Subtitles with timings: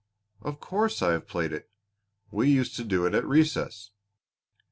[0.41, 1.69] "Of course I have played it.
[2.31, 3.91] We used to do it at recess."